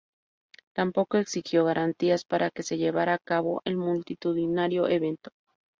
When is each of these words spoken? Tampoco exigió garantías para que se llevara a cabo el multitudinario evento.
Tampoco 0.73 1.17
exigió 1.17 1.63
garantías 1.63 2.25
para 2.25 2.49
que 2.49 2.63
se 2.63 2.79
llevara 2.79 3.13
a 3.13 3.19
cabo 3.19 3.61
el 3.65 3.77
multitudinario 3.77 4.87
evento. 4.89 5.29